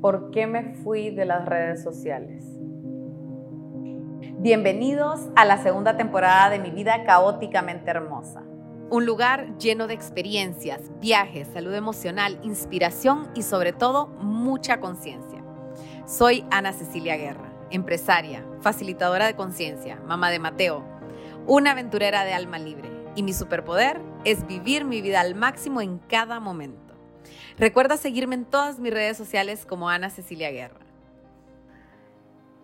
[0.00, 2.42] ¿Por qué me fui de las redes sociales?
[4.38, 8.42] Bienvenidos a la segunda temporada de mi vida caóticamente hermosa.
[8.88, 15.44] Un lugar lleno de experiencias, viajes, salud emocional, inspiración y sobre todo mucha conciencia.
[16.06, 20.82] Soy Ana Cecilia Guerra, empresaria, facilitadora de conciencia, mamá de Mateo,
[21.46, 25.98] una aventurera de alma libre y mi superpoder es vivir mi vida al máximo en
[25.98, 26.89] cada momento.
[27.58, 30.80] Recuerda seguirme en todas mis redes sociales como Ana Cecilia Guerra.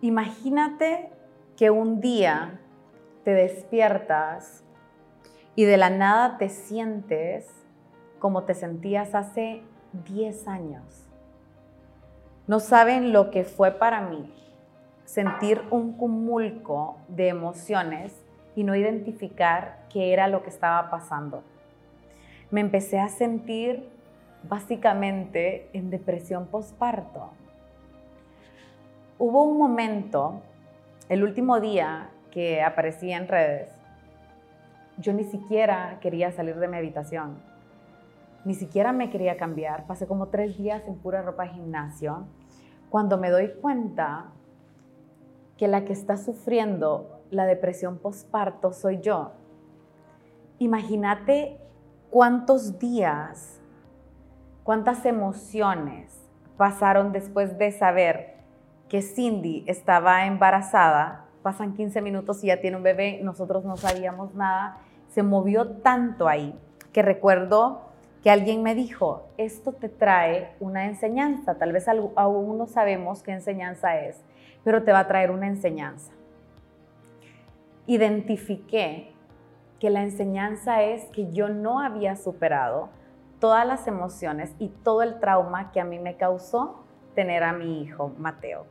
[0.01, 1.09] Imagínate
[1.55, 2.59] que un día
[3.23, 4.63] te despiertas
[5.55, 7.45] y de la nada te sientes
[8.19, 9.63] como te sentías hace
[10.05, 10.83] 10 años.
[12.45, 14.33] No saben lo que fue para mí
[15.03, 18.13] sentir un cumulco de emociones
[18.55, 21.43] y no identificar qué era lo que estaba pasando.
[22.51, 23.89] Me empecé a sentir
[24.43, 27.31] básicamente en depresión postparto.
[29.19, 30.41] Hubo un momento,
[31.09, 33.71] el último día que aparecí en redes,
[34.97, 37.37] yo ni siquiera quería salir de mi habitación,
[38.45, 39.85] ni siquiera me quería cambiar.
[39.87, 42.25] Pasé como tres días en pura ropa de gimnasio.
[42.89, 44.31] Cuando me doy cuenta
[45.57, 49.31] que la que está sufriendo la depresión postparto soy yo.
[50.59, 51.59] Imagínate
[52.09, 53.59] cuántos días,
[54.67, 56.11] cuántas emociones
[56.57, 58.35] pasaron después de saber
[58.89, 61.23] que Cindy estaba embarazada.
[61.41, 64.81] Pasan 15 minutos y ya tiene un bebé, nosotros no sabíamos nada
[65.17, 66.53] se movió tanto ahí
[66.91, 67.81] que recuerdo
[68.21, 73.31] que alguien me dijo, esto te trae una enseñanza, tal vez aún no sabemos qué
[73.31, 74.21] enseñanza es,
[74.65, 76.11] pero te va a traer una enseñanza.
[77.85, 79.13] Identifiqué
[79.79, 82.89] que la enseñanza es que yo no había superado
[83.39, 86.83] todas las emociones y todo el trauma que a mí me causó
[87.15, 88.65] tener a mi hijo Mateo.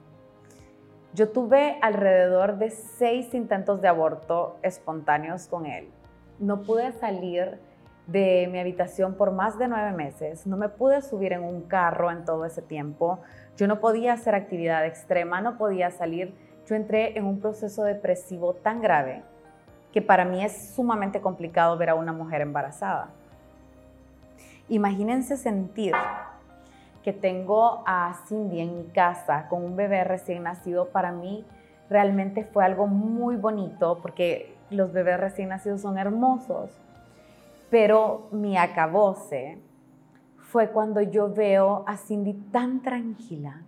[1.14, 5.90] Yo tuve alrededor de seis intentos de aborto espontáneos con él
[6.38, 7.58] no pude salir
[8.06, 12.10] de mi habitación por más de nueve meses, no me pude subir en un carro
[12.10, 13.20] en todo ese tiempo,
[13.56, 16.34] yo no podía hacer actividad extrema, no podía salir,
[16.66, 19.22] yo entré en un proceso depresivo tan grave
[19.92, 23.08] que para mí es sumamente complicado ver a una mujer embarazada.
[24.68, 25.94] Imagínense sentir
[27.02, 31.44] que tengo a Cindy en mi casa con un bebé recién nacido, para mí
[31.88, 36.70] realmente fue algo muy bonito porque los bebés recién nacidos son hermosos,
[37.70, 39.58] pero mi acabose
[40.36, 43.62] fue cuando yo veo a Cindy tan tranquila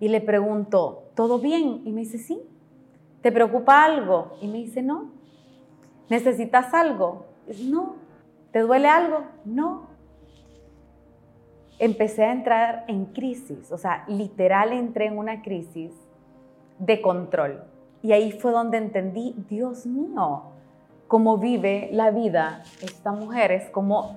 [0.00, 1.82] y le pregunto, ¿todo bien?
[1.84, 2.40] Y me dice, sí.
[3.20, 4.36] ¿Te preocupa algo?
[4.40, 5.10] Y me dice, no.
[6.08, 7.26] ¿Necesitas algo?
[7.64, 7.96] No.
[8.52, 9.24] ¿Te duele algo?
[9.44, 9.87] No.
[11.78, 15.92] Empecé a entrar en crisis, o sea, literal entré en una crisis
[16.78, 17.64] de control.
[18.02, 20.42] Y ahí fue donde entendí, Dios mío,
[21.06, 24.16] cómo vive la vida esta mujer, es como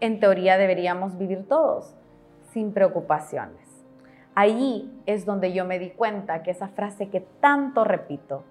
[0.00, 1.94] en teoría deberíamos vivir todos,
[2.52, 3.68] sin preocupaciones.
[4.34, 8.44] Ahí es donde yo me di cuenta que esa frase que tanto repito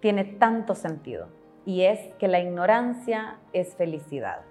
[0.00, 1.28] tiene tanto sentido
[1.64, 4.42] y es que la ignorancia es felicidad.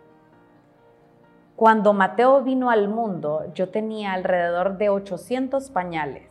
[1.55, 6.29] Cuando Mateo vino al mundo, yo tenía alrededor de 800 pañales.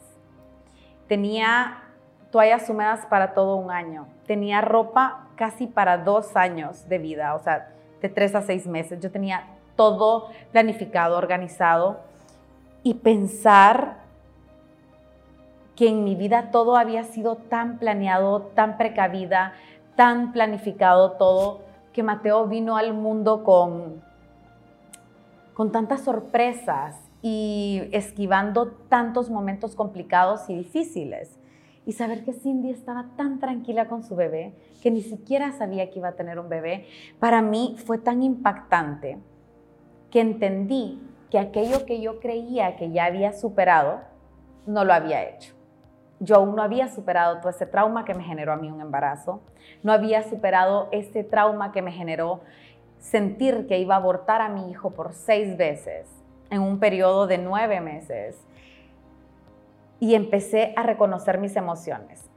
[1.07, 1.85] Tenía
[2.33, 4.09] toallas húmedas para todo un año.
[4.27, 8.99] Tenía ropa casi para dos años de vida, o sea, de tres a seis meses.
[9.01, 9.45] Yo tenía
[9.77, 12.01] todo planificado, organizado
[12.83, 13.99] y pensar
[15.77, 19.53] que en mi vida todo había sido tan planeado, tan precavida,
[19.95, 21.61] tan planificado todo,
[21.93, 24.03] que Mateo vino al mundo con,
[25.63, 31.39] con tantas sorpresas y esquivando tantos momentos complicados y difíciles
[31.87, 36.01] y saber que Cindy estaba tan tranquila con su bebé que ni siquiera sabía que
[36.01, 36.89] iba a tener un bebé,
[37.21, 39.19] para mí fue tan impactante
[40.11, 44.01] que entendí que aquello que yo creía que ya había superado,
[44.67, 45.55] no lo había hecho.
[46.19, 49.43] Yo aún no había superado todo ese trauma que me generó a mí un embarazo,
[49.85, 52.41] no había superado ese trauma que me generó
[53.03, 56.07] sentir que iba a abortar a mi hijo por seis veces
[56.51, 58.39] en un periodo de nueve meses
[60.01, 62.29] y empecé a reconocer mis emociones.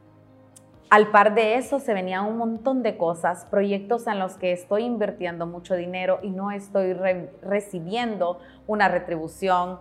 [0.89, 4.83] Al par de eso se venían un montón de cosas, proyectos en los que estoy
[4.83, 6.93] invirtiendo mucho dinero y no estoy
[7.41, 9.79] recibiendo una retribución.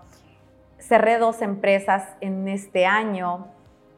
[0.78, 3.48] Cerré dos empresas en este año.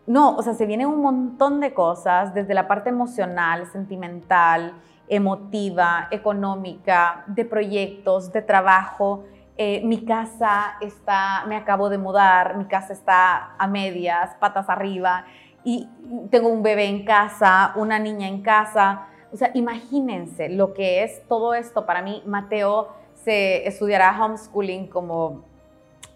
[0.06, 4.74] No, o sea, se vienen un montón de cosas desde la parte emocional, sentimental,
[5.08, 9.24] emotiva, económica, de proyectos, de trabajo,
[9.58, 15.24] eh, mi casa está, me acabo de mudar, mi casa está a medias, patas arriba,
[15.64, 15.88] y
[16.30, 19.06] tengo un bebé en casa, una niña en casa.
[19.32, 22.22] O sea, imagínense lo que es todo esto para mí.
[22.26, 22.88] Mateo
[23.24, 25.44] se estudiará homeschooling como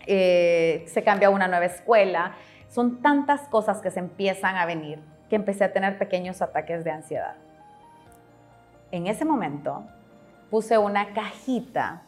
[0.07, 2.37] eh, se cambia a una nueva escuela.
[2.69, 5.01] Son tantas cosas que se empiezan a venir
[5.31, 7.37] que empecé a tener pequeños ataques de ansiedad.
[8.93, 9.85] En ese momento
[10.51, 12.03] puse una cajita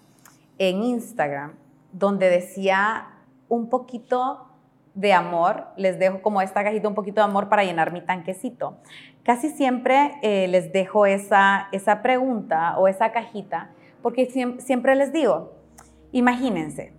[0.59, 1.55] en Instagram
[1.93, 3.09] donde decía
[3.49, 4.49] un poquito
[4.95, 8.79] de amor, les dejo como esta cajita un poquito de amor para llenar mi tanquecito.
[9.23, 13.71] Casi siempre eh, les dejo esa, esa pregunta o esa cajita
[14.03, 14.27] porque
[14.59, 15.53] siempre les digo,
[16.11, 16.93] imagínense,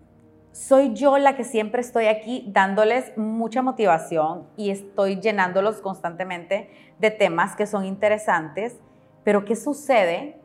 [0.53, 6.69] soy yo la que siempre estoy aquí dándoles mucha motivación y estoy llenándolos constantemente
[6.99, 8.79] de temas que son interesantes,
[9.23, 10.39] pero ¿qué sucede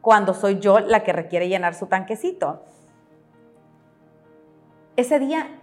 [0.00, 2.62] cuando soy yo la que requiere llenar su tanquecito?
[4.96, 5.60] Ese día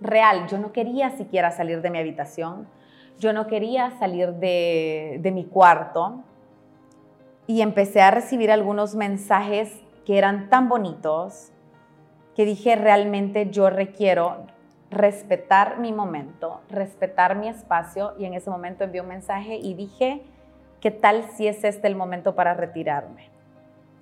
[0.00, 2.68] real, yo no quería siquiera salir de mi habitación,
[3.18, 6.22] yo no quería salir de, mi cuarto
[7.46, 9.72] y empecé a recibir algunos mensajes
[10.04, 11.50] que eran tan bonitos,
[12.34, 14.46] que dije realmente yo requiero
[14.90, 20.22] respetar mi momento, respetar mi espacio y en ese momento envié un mensaje y dije,
[20.86, 23.28] ¿qué tal si es este el momento para retirarme?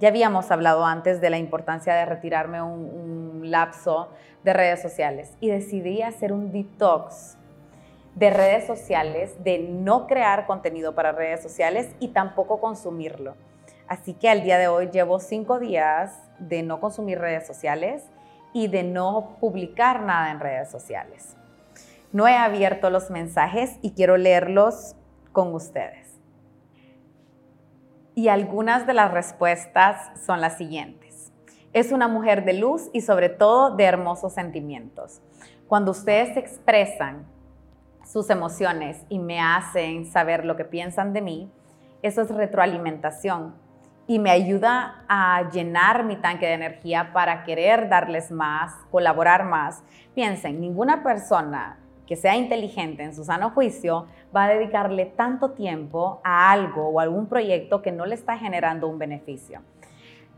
[0.01, 4.11] Ya habíamos hablado antes de la importancia de retirarme un, un lapso
[4.43, 7.39] de redes sociales y decidí hacer un detox
[8.17, 13.35] de redes sociales, de no crear contenido para redes sociales y tampoco consumirlo.
[13.89, 18.05] Así que al día de hoy llevo cinco días de no consumir redes sociales
[18.53, 21.35] y de no publicar nada en redes sociales.
[22.13, 24.97] No he abierto los mensajes y quiero leerlos
[25.33, 26.04] con ustedes.
[28.15, 31.33] Y algunas de las respuestas son las siguientes.
[31.73, 35.21] Es una mujer de luz y sobre todo de hermosos sentimientos.
[35.67, 37.27] Cuando ustedes expresan
[38.05, 41.51] sus emociones y me hacen saber lo que piensan de mí,
[42.03, 43.55] eso es retroalimentación
[44.07, 49.83] y me ayuda a llenar mi tanque de energía para querer darles más, colaborar más.
[50.15, 56.21] Piensen, ninguna persona que sea inteligente en su sano juicio va a dedicarle tanto tiempo
[56.25, 59.61] a algo o algún proyecto que no le está generando un beneficio.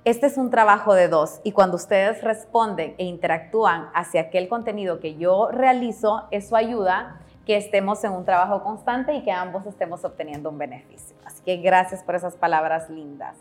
[0.05, 5.01] Este es un trabajo de dos y cuando ustedes responden e interactúan hacia aquel contenido
[5.01, 10.05] que yo realizo, eso ayuda que estemos en un trabajo constante y que ambos estemos
[10.05, 11.17] obteniendo un beneficio.
[11.25, 13.37] Así que gracias por esas palabras lindas.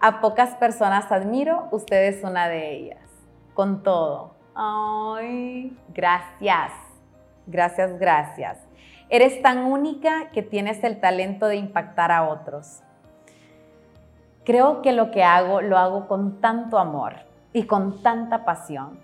[0.00, 3.08] A pocas personas admiro, usted es una de ellas.
[3.54, 4.34] Con todo.
[4.54, 6.85] Ay, gracias.
[7.46, 8.58] Gracias, gracias.
[9.08, 12.82] Eres tan única que tienes el talento de impactar a otros.
[14.44, 17.14] Creo que lo que hago lo hago con tanto amor
[17.52, 18.98] y con tanta pasión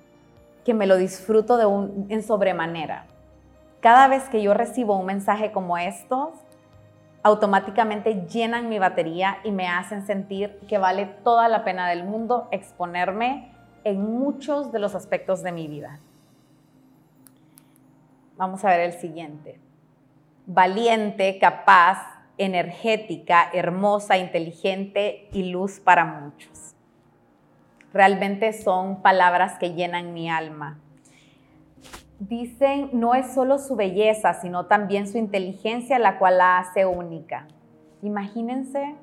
[0.65, 3.06] que me lo disfruto de un, en sobremanera.
[3.81, 6.31] Cada vez que yo recibo un mensaje como estos,
[7.23, 12.49] automáticamente llenan mi batería y me hacen sentir que vale toda la pena del mundo
[12.50, 13.53] exponerme
[13.85, 16.00] en muchos de los aspectos de mi vida.
[18.43, 19.61] Vamos a ver el siguiente.
[20.47, 22.05] Valiente, capaz,
[22.39, 26.75] energética, hermosa, inteligente y luz para muchos.
[27.93, 30.81] Realmente son palabras que llenan mi alma
[32.19, 37.46] dicen no es solo su belleza, sino también su inteligencia la cual la hace única.
[38.03, 38.96] Imagínense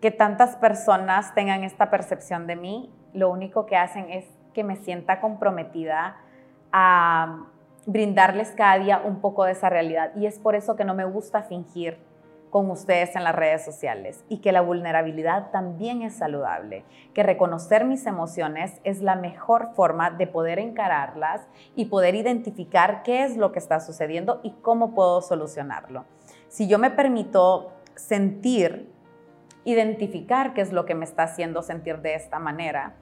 [0.00, 4.24] que tantas personas tengan esta percepción de mí, lo único que hacen es
[4.54, 6.16] que me sienta comprometida
[6.70, 7.46] a
[7.86, 10.12] brindarles cada día un poco de esa realidad.
[10.16, 11.98] Y es por eso que no me gusta fingir
[12.50, 17.84] con ustedes en las redes sociales y que la vulnerabilidad también es saludable, que reconocer
[17.84, 23.52] mis emociones es la mejor forma de poder encararlas y poder identificar qué es lo
[23.52, 26.04] que está sucediendo y cómo puedo solucionarlo.
[26.48, 28.90] Si yo me permito sentir,
[29.64, 32.94] identificar qué es lo que me está haciendo sentir de esta manera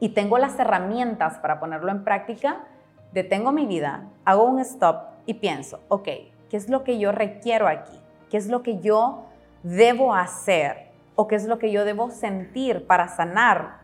[0.00, 2.64] y tengo las herramientas para ponerlo en práctica,
[3.12, 6.08] detengo mi vida, hago un stop y pienso, ok,
[6.50, 7.98] ¿qué es lo que yo requiero aquí?
[8.30, 9.26] ¿Qué es lo que yo
[9.62, 13.80] debo hacer o qué es lo que yo debo sentir para sanar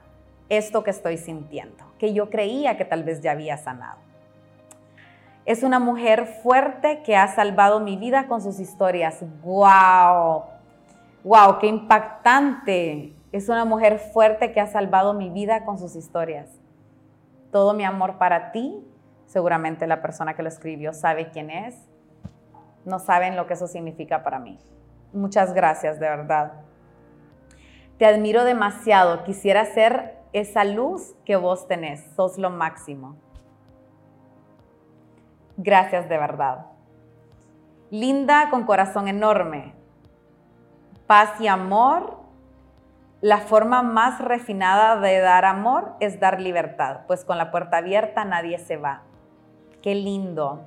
[0.49, 3.99] esto que estoy sintiendo, que yo creía que tal vez ya había sanado?
[5.47, 9.23] Es una mujer fuerte que ha salvado mi vida con sus historias.
[9.43, 10.45] ¡Wow!
[11.23, 11.59] ¡Wow!
[11.59, 13.15] ¡Qué impactante!
[13.31, 16.49] Es una mujer fuerte que ha salvado mi vida con sus historias.
[17.51, 18.83] Todo mi amor para ti.
[19.27, 21.75] Seguramente la persona que lo escribió sabe quién es
[22.85, 24.59] no saben lo que eso significa para mí.
[25.13, 26.53] Muchas gracias, de verdad.
[27.99, 29.25] Te admiro demasiado.
[29.25, 32.05] Quisiera ser esa luz que vos tenés.
[32.15, 33.17] Sos lo máximo.
[35.57, 36.67] Gracias de verdad.
[37.91, 39.75] Linda con corazón enorme.
[41.07, 42.23] Paz y amor.
[43.21, 48.27] La forma más refinada de dar amor es dar libertad, pues con la puerta abierta
[48.27, 49.05] nadie se va.
[49.85, 50.65] Qué lindo.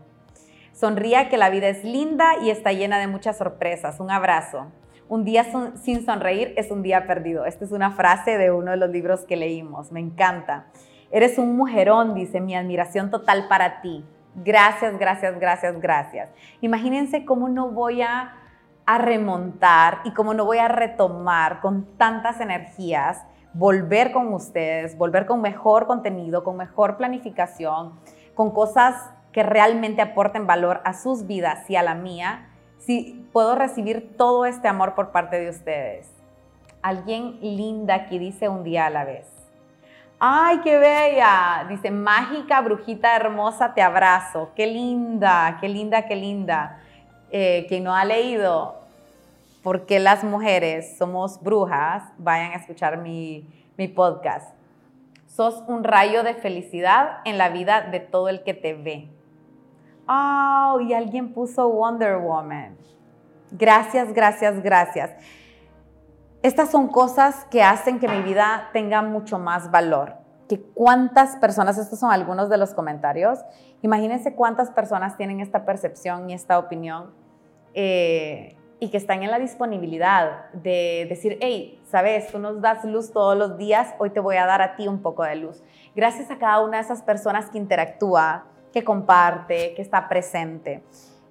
[0.74, 4.00] Sonría que la vida es linda y está llena de muchas sorpresas.
[4.00, 4.68] Un abrazo.
[5.10, 5.44] Un día
[5.76, 7.46] sin sonreír es un día perdido.
[7.46, 9.92] Esta es una frase de uno de los libros que leímos.
[9.92, 10.68] Me encanta.
[11.10, 14.06] Eres un mujerón, dice mi admiración total para ti.
[14.36, 16.30] Gracias, gracias, gracias, gracias.
[16.62, 18.36] Imagínense cómo no voy a,
[18.86, 25.26] a remontar y cómo no voy a retomar con tantas energías, volver con ustedes, volver
[25.26, 27.94] con mejor contenido, con mejor planificación,
[28.38, 28.94] con cosas
[29.32, 34.46] que realmente aporten valor a sus vidas y a la mía si puedo recibir todo
[34.46, 36.08] este amor por parte de ustedes.
[36.84, 39.27] Alguien linda aquí dice un día a la vez.
[40.20, 41.65] ¡Ay, qué bella!
[41.67, 44.51] Dice, mágica, brujita hermosa, te abrazo.
[44.56, 46.79] ¡Qué linda, qué linda, qué linda!
[47.32, 48.75] Eh, quien no ha leído
[49.63, 54.56] por qué las mujeres somos brujas, vayan a escuchar mi, mi podcast.
[55.38, 59.08] Sos un rayo de felicidad en la vida de todo el que te ve.
[60.10, 62.75] Oh, y alguien puso Wonder Woman.
[63.51, 65.12] Gracias, gracias, gracias.
[66.41, 70.15] Estas son cosas que hacen que mi vida tenga mucho más valor.
[70.50, 73.38] Que cuántas personas, estos son algunos de los comentarios,
[73.84, 77.12] imagínense cuántas personas tienen esta percepción y esta opinión
[77.75, 83.12] eh, y que están en la disponibilidad de decir, hey, sabes, tú nos das luz
[83.12, 85.64] todos los días, hoy te voy a dar a ti un poco de luz.
[85.96, 90.84] Gracias a cada una de esas personas que interactúa, que comparte, que está presente.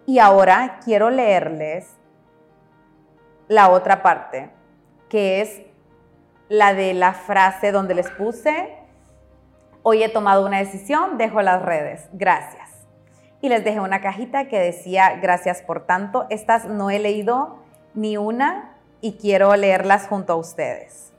[0.06, 1.96] Y ahora quiero leerles
[3.48, 4.50] la otra parte,
[5.08, 5.62] que es
[6.48, 8.76] la de la frase donde les puse,
[9.82, 12.65] hoy he tomado una decisión, dejo las redes, gracias.
[13.40, 16.26] Y les dejé una cajita que decía, gracias por tanto.
[16.30, 17.58] Estas no he leído
[17.94, 21.12] ni una y quiero leerlas junto a ustedes.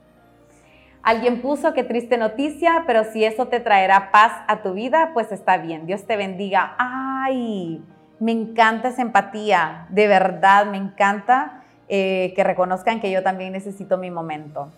[1.02, 5.32] Alguien puso qué triste noticia, pero si eso te traerá paz a tu vida, pues
[5.32, 5.86] está bien.
[5.86, 6.74] Dios te bendiga.
[6.78, 7.82] Ay,
[8.20, 13.96] me encanta esa empatía, de verdad, me encanta eh, que reconozcan que yo también necesito
[13.96, 14.70] mi momento.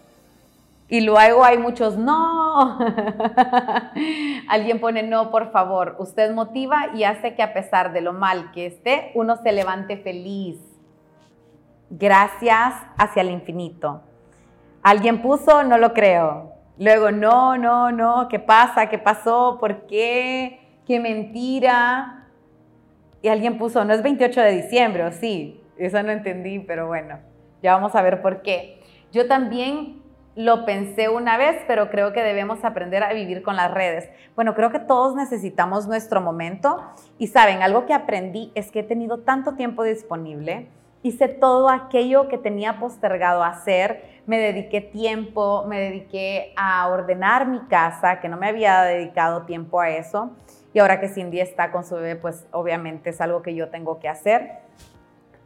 [0.90, 2.78] Y luego hay muchos no.
[4.48, 5.94] Alguien pone no, por favor.
[6.00, 9.96] Usted motiva y hace que a pesar de lo mal que esté, uno se levante
[9.98, 10.58] feliz.
[11.90, 14.02] Gracias hacia el infinito.
[14.82, 16.54] Alguien puso, no lo creo.
[16.76, 18.88] Luego, no, no, no, ¿qué pasa?
[18.88, 19.58] ¿Qué pasó?
[19.60, 20.58] ¿Por qué?
[20.86, 22.26] ¿Qué mentira?
[23.22, 25.62] Y alguien puso, no es 28 de diciembre, ¿o sí?
[25.76, 27.20] Eso no entendí, pero bueno,
[27.62, 28.82] ya vamos a ver por qué.
[29.12, 30.00] Yo también
[30.36, 34.08] lo pensé una vez, pero creo que debemos aprender a vivir con las redes.
[34.36, 36.82] Bueno, creo que todos necesitamos nuestro momento
[37.18, 40.68] y saben, algo que aprendí es que he tenido tanto tiempo disponible
[41.02, 47.60] hice todo aquello que tenía postergado hacer, me dediqué tiempo, me dediqué a ordenar mi
[47.60, 50.30] casa, que no me había dedicado tiempo a eso,
[50.72, 53.98] y ahora que Cindy está con su bebé, pues obviamente es algo que yo tengo
[53.98, 54.69] que hacer.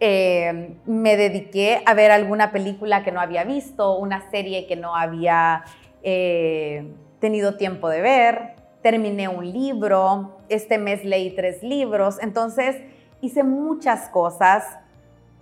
[0.00, 4.96] Eh, me dediqué a ver alguna película que no había visto, una serie que no
[4.96, 5.64] había
[6.02, 12.76] eh, tenido tiempo de ver, terminé un libro, este mes leí tres libros, entonces
[13.22, 14.64] hice muchas cosas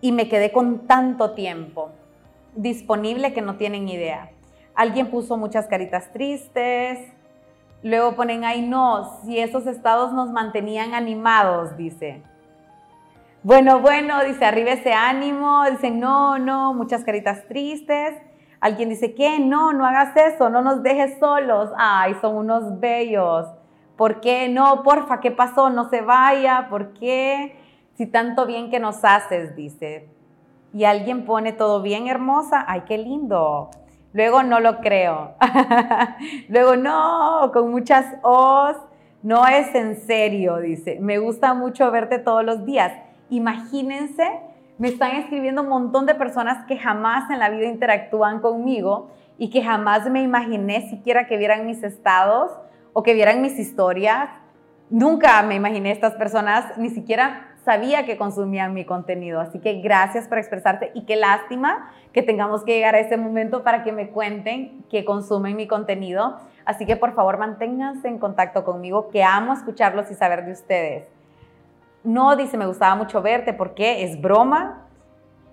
[0.00, 1.90] y me quedé con tanto tiempo
[2.54, 4.30] disponible que no tienen idea.
[4.74, 6.98] Alguien puso muchas caritas tristes,
[7.82, 12.22] luego ponen ahí, no, si esos estados nos mantenían animados, dice.
[13.44, 18.14] Bueno, bueno, dice, arriba ese ánimo, dice, no, no, muchas caritas tristes.
[18.60, 19.40] Alguien dice, ¿qué?
[19.40, 21.70] No, no hagas eso, no nos dejes solos.
[21.76, 23.48] Ay, son unos bellos.
[23.96, 24.48] ¿Por qué?
[24.48, 25.70] No, porfa, ¿qué pasó?
[25.70, 27.56] No se vaya, ¿por qué?
[27.94, 30.08] Si tanto bien que nos haces, dice.
[30.72, 33.70] Y alguien pone todo bien hermosa, ay, qué lindo.
[34.12, 35.32] Luego no lo creo.
[36.48, 38.76] Luego no, con muchas os.
[39.24, 40.98] No es en serio, dice.
[41.00, 42.92] Me gusta mucho verte todos los días.
[43.32, 44.28] Imagínense,
[44.76, 49.08] me están escribiendo un montón de personas que jamás en la vida interactúan conmigo
[49.38, 52.52] y que jamás me imaginé siquiera que vieran mis estados
[52.92, 54.28] o que vieran mis historias.
[54.90, 59.40] Nunca me imaginé estas personas, ni siquiera sabía que consumían mi contenido.
[59.40, 63.62] Así que gracias por expresarte y qué lástima que tengamos que llegar a ese momento
[63.62, 66.36] para que me cuenten que consumen mi contenido.
[66.66, 71.21] Así que por favor manténganse en contacto conmigo, que amo escucharlos y saber de ustedes.
[72.04, 74.86] No dice, me gustaba mucho verte porque es broma.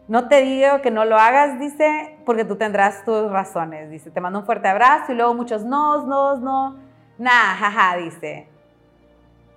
[0.07, 3.91] No te digo que no lo hagas, dice, porque tú tendrás tus razones.
[3.91, 6.77] Dice, te mando un fuerte abrazo y luego muchos no, no, no.
[7.19, 8.47] Nah, jaja, dice.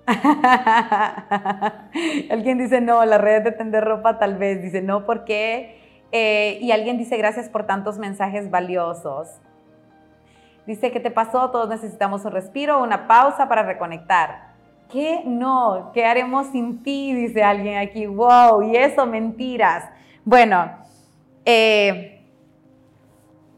[2.31, 4.63] alguien dice, no, la red de tender ropa tal vez.
[4.63, 5.81] Dice, no, ¿por qué?
[6.13, 9.41] Eh, y alguien dice, gracias por tantos mensajes valiosos.
[10.67, 11.51] Dice, ¿qué te pasó?
[11.51, 14.52] Todos necesitamos un respiro, una pausa para reconectar.
[14.93, 15.91] ¿Qué no?
[15.95, 17.15] ¿Qué haremos sin ti?
[17.15, 18.05] Dice alguien aquí.
[18.05, 18.63] ¡Wow!
[18.63, 19.89] Y eso, mentiras.
[20.23, 20.71] Bueno,
[21.47, 22.23] eh,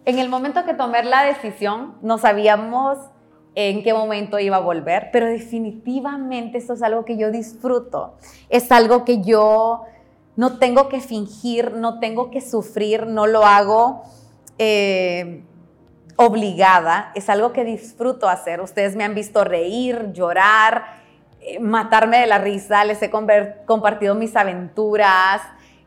[0.05, 2.99] en el momento que tomé la decisión, no sabíamos
[3.57, 8.15] en qué momento iba a volver, pero definitivamente esto es algo que yo disfruto.
[8.49, 9.83] Es algo que yo
[10.37, 14.05] no tengo que fingir, no tengo que sufrir, no lo hago.
[14.59, 15.43] Eh,
[16.17, 18.61] obligada, es algo que disfruto hacer.
[18.61, 21.03] Ustedes me han visto reír, llorar,
[21.61, 25.43] matarme de la risa, les he compartido mis aventuras,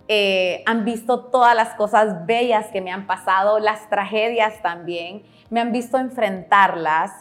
[0.07, 5.59] eh, han visto todas las cosas bellas que me han pasado, las tragedias también, me
[5.59, 7.11] han visto enfrentarlas.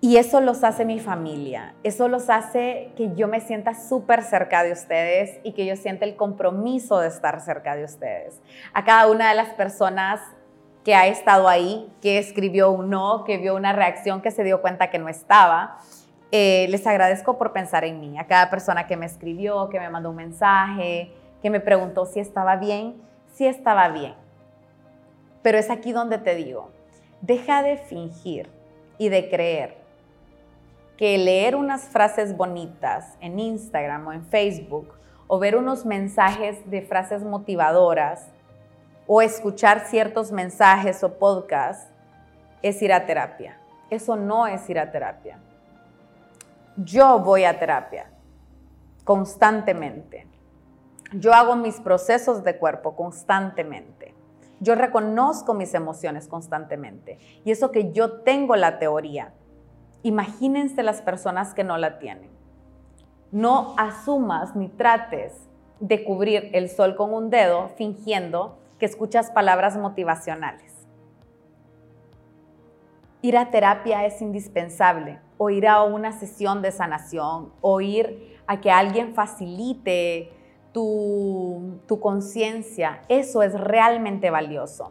[0.00, 4.64] Y eso los hace mi familia, eso los hace que yo me sienta súper cerca
[4.64, 8.40] de ustedes y que yo sienta el compromiso de estar cerca de ustedes.
[8.72, 10.20] A cada una de las personas
[10.84, 14.60] que ha estado ahí, que escribió un no, que vio una reacción, que se dio
[14.60, 15.78] cuenta que no estaba.
[16.32, 19.90] Eh, les agradezco por pensar en mí, a cada persona que me escribió, que me
[19.90, 23.00] mandó un mensaje, que me preguntó si estaba bien,
[23.34, 24.14] si estaba bien.
[25.42, 26.70] Pero es aquí donde te digo,
[27.20, 28.48] deja de fingir
[28.98, 29.82] y de creer
[30.96, 34.94] que leer unas frases bonitas en Instagram o en Facebook
[35.26, 38.28] o ver unos mensajes de frases motivadoras
[39.06, 41.88] o escuchar ciertos mensajes o podcasts
[42.62, 43.58] es ir a terapia.
[43.90, 45.38] Eso no es ir a terapia.
[46.76, 48.10] Yo voy a terapia
[49.04, 50.26] constantemente.
[51.12, 54.14] Yo hago mis procesos de cuerpo constantemente.
[54.60, 57.18] Yo reconozco mis emociones constantemente.
[57.44, 59.34] Y eso que yo tengo la teoría.
[60.02, 62.30] Imagínense las personas que no la tienen.
[63.30, 65.34] No asumas ni trates
[65.80, 70.74] de cubrir el sol con un dedo fingiendo que escuchas palabras motivacionales.
[73.20, 78.60] Ir a terapia es indispensable, o ir a una sesión de sanación, o ir a
[78.60, 80.32] que alguien facilite
[80.72, 83.02] tu, tu conciencia.
[83.08, 84.90] Eso es realmente valioso.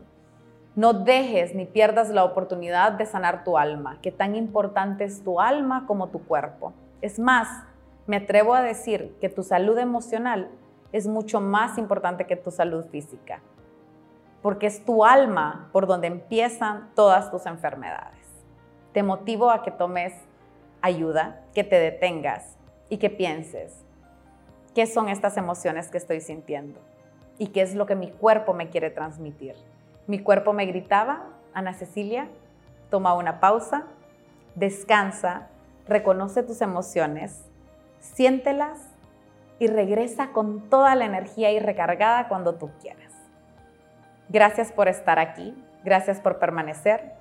[0.77, 5.41] No dejes ni pierdas la oportunidad de sanar tu alma, que tan importante es tu
[5.41, 6.71] alma como tu cuerpo.
[7.01, 7.65] Es más,
[8.08, 10.49] me atrevo a decir que tu salud emocional
[10.93, 13.41] es mucho más importante que tu salud física
[14.41, 18.25] porque es tu alma por donde empiezan todas tus enfermedades.
[18.93, 20.13] Te motivo a que tomes
[20.82, 22.58] ayuda, que te detengas
[22.89, 23.73] y que pienses,
[24.73, 26.80] ¿qué son estas emociones que estoy sintiendo?
[27.38, 29.56] ¿Y qué es lo que mi cuerpo me quiere transmitir?
[30.08, 31.23] Mi cuerpo me gritaba,
[31.54, 32.27] Ana Cecilia,
[32.89, 33.86] toma una pausa,
[34.56, 35.47] descansa,
[35.88, 37.45] reconoce tus emociones,
[37.99, 38.80] siéntelas
[39.60, 43.00] y regresa con toda la energía y recargada cuando tú quieras.
[44.33, 47.11] Gracias por estar aquí, gracias por permanecer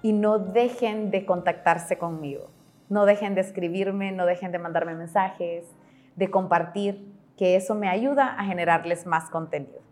[0.00, 2.48] y no dejen de contactarse conmigo.
[2.88, 5.66] No dejen de escribirme, no dejen de mandarme mensajes,
[6.16, 9.82] de compartir, que eso me ayuda a generarles más contenido.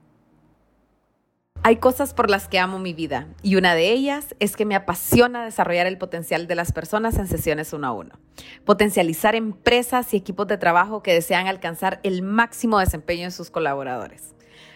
[1.62, 4.74] Hay cosas por las que amo mi vida y una de ellas es que me
[4.74, 8.18] apasiona desarrollar el potencial de las personas en sesiones uno a uno.
[8.64, 14.32] Potencializar empresas y equipos de trabajo que desean alcanzar el máximo desempeño en sus colaboradores.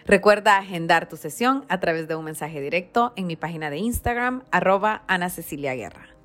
[0.07, 4.45] Recuerda agendar tu sesión a través de un mensaje directo en mi página de Instagram,
[4.53, 6.16] arroba Ana Cecilia Guerra.